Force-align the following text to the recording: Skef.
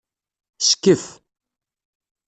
Skef. 0.69 1.05